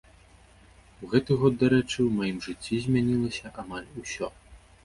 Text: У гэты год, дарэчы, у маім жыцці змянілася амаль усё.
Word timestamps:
У 1.07 1.09
гэты 1.11 1.31
год, 1.43 1.59
дарэчы, 1.63 1.97
у 2.05 2.07
маім 2.21 2.37
жыцці 2.47 2.81
змянілася 2.87 3.55
амаль 3.65 3.89
усё. 4.03 4.35